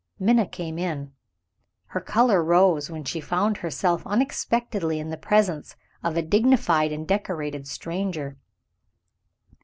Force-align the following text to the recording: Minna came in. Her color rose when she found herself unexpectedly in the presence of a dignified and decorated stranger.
Minna 0.17 0.47
came 0.47 0.79
in. 0.79 1.13
Her 1.89 2.01
color 2.01 2.43
rose 2.43 2.89
when 2.89 3.03
she 3.03 3.21
found 3.21 3.57
herself 3.57 4.01
unexpectedly 4.07 4.99
in 4.99 5.11
the 5.11 5.15
presence 5.15 5.75
of 6.03 6.17
a 6.17 6.23
dignified 6.23 6.91
and 6.91 7.07
decorated 7.07 7.67
stranger. 7.67 8.39